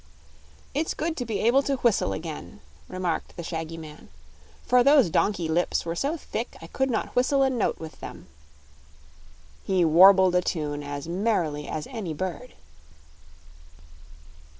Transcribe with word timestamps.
"It's 0.73 0.95
good 0.95 1.15
to 1.17 1.25
be 1.27 1.41
able 1.41 1.61
to 1.61 1.75
whistle 1.75 2.11
again," 2.11 2.59
remarked 2.87 3.37
the 3.37 3.43
shaggy 3.43 3.77
man, 3.77 4.09
"for 4.65 4.83
those 4.83 5.11
donkey 5.11 5.47
lips 5.47 5.85
were 5.85 5.93
so 5.95 6.17
thick 6.17 6.57
I 6.59 6.65
could 6.65 6.89
not 6.89 7.15
whistle 7.15 7.43
a 7.43 7.51
note 7.51 7.77
with 7.77 7.99
them." 7.99 8.25
He 9.63 9.85
warbled 9.85 10.33
a 10.33 10.41
tune 10.41 10.81
as 10.81 11.07
merrily 11.07 11.67
as 11.67 11.85
any 11.85 12.15
bird. 12.15 12.53